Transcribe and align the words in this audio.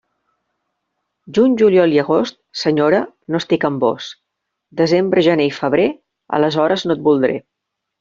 Juny, 1.37 1.57
juliol 1.61 1.93
i 1.97 1.99
agost, 2.05 2.39
senyora, 2.63 3.03
no 3.35 3.43
estic 3.43 3.69
amb 3.71 3.87
vós; 3.87 4.11
desembre, 4.83 5.29
gener 5.31 5.51
i 5.51 5.57
febrer, 5.63 5.89
aleshores 6.41 6.89
no 6.91 7.01
et 7.01 7.09
voldré. 7.13 7.43